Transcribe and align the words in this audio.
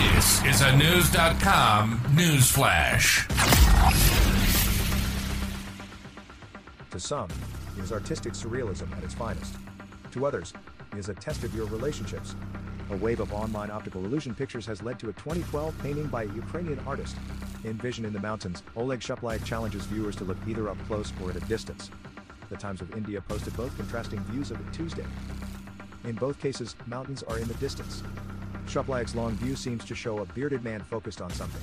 This 0.00 0.42
is 0.46 0.62
a 0.62 0.74
News.com 0.78 2.00
news 2.14 2.50
flash. 2.50 3.28
To 6.90 6.98
some, 6.98 7.28
it 7.76 7.84
is 7.84 7.92
artistic 7.92 8.32
surrealism 8.32 8.90
at 8.96 9.04
its 9.04 9.12
finest. 9.12 9.56
To 10.12 10.24
others, 10.24 10.54
it 10.92 10.98
is 10.98 11.10
a 11.10 11.14
test 11.14 11.44
of 11.44 11.54
your 11.54 11.66
relationships. 11.66 12.34
A 12.90 12.96
wave 12.96 13.20
of 13.20 13.34
online 13.34 13.70
optical 13.70 14.02
illusion 14.02 14.34
pictures 14.34 14.64
has 14.64 14.82
led 14.82 14.98
to 15.00 15.10
a 15.10 15.12
2012 15.12 15.78
painting 15.82 16.06
by 16.06 16.22
a 16.22 16.32
Ukrainian 16.32 16.78
artist. 16.86 17.14
In 17.64 17.74
Vision 17.74 18.06
in 18.06 18.14
the 18.14 18.20
Mountains, 18.20 18.62
Oleg 18.76 19.00
Shuplayev 19.00 19.44
challenges 19.44 19.84
viewers 19.84 20.16
to 20.16 20.24
look 20.24 20.38
either 20.48 20.70
up 20.70 20.78
close 20.86 21.12
or 21.22 21.28
at 21.28 21.36
a 21.36 21.40
distance. 21.40 21.90
The 22.48 22.56
Times 22.56 22.80
of 22.80 22.96
India 22.96 23.20
posted 23.20 23.54
both 23.54 23.76
contrasting 23.76 24.20
views 24.30 24.50
of 24.50 24.66
it 24.66 24.72
Tuesday. 24.72 25.04
In 26.04 26.14
both 26.14 26.40
cases, 26.40 26.74
mountains 26.86 27.22
are 27.22 27.38
in 27.38 27.46
the 27.48 27.54
distance. 27.54 28.02
Shuplayev's 28.70 29.16
long 29.16 29.32
view 29.32 29.56
seems 29.56 29.84
to 29.86 29.96
show 29.96 30.20
a 30.20 30.24
bearded 30.26 30.62
man 30.62 30.78
focused 30.78 31.20
on 31.20 31.28
something. 31.30 31.60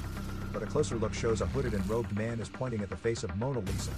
But 0.52 0.62
a 0.62 0.66
closer 0.66 0.98
look 0.98 1.14
shows 1.14 1.40
a 1.40 1.46
hooded 1.46 1.74
and 1.74 1.90
robed 1.90 2.14
man 2.14 2.42
is 2.42 2.50
pointing 2.50 2.82
at 2.82 2.90
the 2.90 2.98
face 2.98 3.24
of 3.24 3.34
Mona 3.38 3.60
Lisa. 3.60 3.92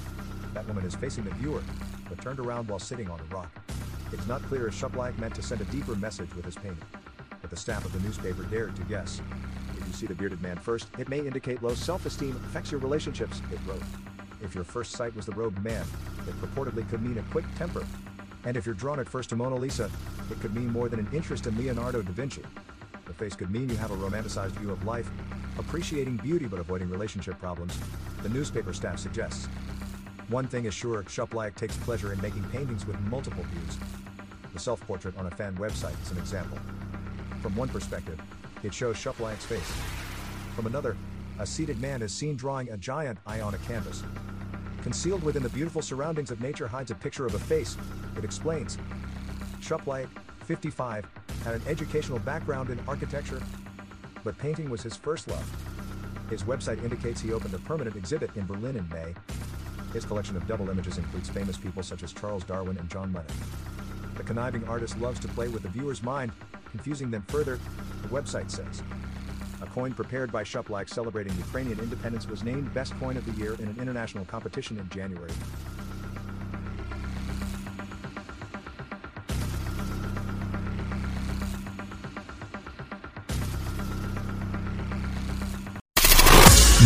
That 0.54 0.68
woman 0.68 0.86
is 0.86 0.94
facing 0.94 1.24
the 1.24 1.32
viewer, 1.32 1.64
but 2.08 2.22
turned 2.22 2.38
around 2.38 2.68
while 2.68 2.78
sitting 2.78 3.10
on 3.10 3.20
a 3.20 3.34
rock. 3.34 3.50
It's 4.14 4.28
not 4.28 4.44
clear 4.44 4.68
if 4.68 4.80
Shuplayev 4.80 5.18
meant 5.18 5.34
to 5.34 5.42
send 5.42 5.60
a 5.60 5.64
deeper 5.66 5.96
message 5.96 6.36
with 6.36 6.46
his 6.46 6.54
painting. 6.54 6.78
But 7.42 7.50
the 7.50 7.56
staff 7.56 7.84
of 7.84 7.94
the 7.94 8.00
newspaper 8.02 8.44
dared 8.44 8.76
to 8.76 8.84
guess. 8.84 9.24
If 9.76 9.88
you 9.88 9.94
see 9.94 10.06
the 10.06 10.14
bearded 10.14 10.44
man 10.44 10.58
first, 10.58 10.88
it 11.00 11.10
may 11.10 11.26
indicate 11.26 11.64
low 11.64 11.74
self-esteem 11.74 12.36
affects 12.46 12.70
your 12.70 12.80
relationships, 12.80 13.42
it 13.52 13.58
wrote. 13.66 13.82
If 14.44 14.54
your 14.54 14.64
first 14.64 14.92
sight 14.92 15.16
was 15.16 15.26
the 15.26 15.32
robed 15.32 15.64
man, 15.64 15.86
it 16.28 16.40
purportedly 16.40 16.88
could 16.88 17.02
mean 17.02 17.18
a 17.18 17.24
quick 17.32 17.46
temper. 17.58 17.88
And 18.46 18.56
if 18.56 18.68
you're 18.68 18.76
drawn 18.76 19.00
at 19.00 19.10
first 19.10 19.30
to 19.30 19.36
Mona 19.36 19.56
Lisa, 19.56 19.90
it 20.30 20.40
could 20.42 20.54
mean 20.54 20.72
more 20.72 20.90
than 20.90 21.00
an 21.00 21.10
interest 21.12 21.48
in 21.48 21.58
Leonardo 21.58 22.04
da 22.04 22.12
Vinci. 22.12 22.44
Face 23.20 23.36
could 23.36 23.52
mean 23.52 23.68
you 23.68 23.76
have 23.76 23.92
a 23.92 23.98
romanticized 23.98 24.52
view 24.52 24.72
of 24.72 24.86
life, 24.86 25.12
appreciating 25.58 26.16
beauty 26.18 26.46
but 26.46 26.58
avoiding 26.58 26.90
relationship 26.90 27.38
problems, 27.38 27.78
the 28.24 28.30
newspaper 28.30 28.72
staff 28.72 28.98
suggests. 28.98 29.48
One 30.30 30.48
thing 30.48 30.64
is 30.64 30.74
sure, 30.74 31.04
Shuplayev 31.04 31.54
takes 31.56 31.76
pleasure 31.76 32.14
in 32.14 32.22
making 32.22 32.46
paintings 32.46 32.88
with 32.88 32.98
multiple 33.02 33.44
views. 33.44 33.78
The 34.54 34.60
self-portrait 34.60 35.18
on 35.18 35.26
a 35.26 35.32
fan 35.32 35.54
website 35.58 36.02
is 36.02 36.12
an 36.12 36.18
example. 36.18 36.58
From 37.42 37.58
one 37.58 37.68
perspective, 37.68 38.22
it 38.64 38.74
shows 38.74 38.96
Shuplayev's 38.96 39.46
face. 39.46 39.74
From 40.56 40.68
another, 40.68 40.96
a 41.40 41.46
seated 41.46 41.82
man 41.82 42.02
is 42.02 42.14
seen 42.14 42.38
drawing 42.38 42.70
a 42.70 42.78
giant 42.78 43.20
eye 43.28 43.42
on 43.42 43.54
a 43.54 43.58
canvas. 43.58 44.02
Concealed 44.82 45.24
within 45.24 45.44
the 45.44 45.50
beautiful 45.50 45.82
surroundings 45.82 46.32
of 46.32 46.40
nature 46.40 46.70
hides 46.70 46.92
a 46.92 46.96
picture 46.96 47.26
of 47.26 47.34
a 47.34 47.40
face, 47.40 47.76
it 48.18 48.24
explains. 48.24 48.78
Shuplayev, 49.60 50.08
55, 50.46 51.06
had 51.44 51.56
an 51.56 51.62
educational 51.68 52.20
background 52.20 52.70
in 52.70 52.80
architecture, 52.88 53.42
but 54.24 54.38
painting 54.38 54.70
was 54.70 54.82
his 54.82 54.96
first 54.96 55.28
love. 55.28 55.50
His 56.30 56.44
website 56.44 56.84
indicates 56.84 57.22
he 57.22 57.34
opened 57.34 57.54
a 57.54 57.60
permanent 57.60 57.96
exhibit 57.96 58.30
in 58.36 58.46
Berlin 58.46 58.76
in 58.76 58.88
May. 58.90 59.16
His 59.94 60.06
collection 60.06 60.36
of 60.36 60.48
double 60.48 60.70
images 60.70 60.98
includes 60.98 61.30
famous 61.30 61.58
people 61.58 61.82
such 61.82 62.04
as 62.04 62.14
Charles 62.14 62.44
Darwin 62.44 62.78
and 62.78 62.90
John 62.90 63.12
Lennon. 63.14 63.32
The 64.16 64.24
conniving 64.24 64.68
artist 64.68 65.00
loves 65.00 65.20
to 65.22 65.28
play 65.30 65.48
with 65.48 65.64
the 65.64 65.70
viewer's 65.70 66.04
mind, 66.04 66.32
confusing 66.70 67.10
them 67.10 67.24
further, 67.28 67.58
the 68.04 68.10
website 68.10 68.52
says. 68.52 68.84
A 69.62 69.66
coin 69.66 69.94
prepared 69.94 70.32
by 70.32 70.44
Shuplayev 70.44 70.90
celebrating 70.90 71.36
Ukrainian 71.38 71.80
independence 71.80 72.28
was 72.28 72.44
named 72.44 72.74
Best 72.74 72.98
Coin 73.00 73.18
of 73.18 73.26
the 73.26 73.32
Year 73.42 73.56
in 73.56 73.68
an 73.68 73.78
international 73.80 74.26
competition 74.26 74.78
in 74.78 74.88
January. 74.90 75.32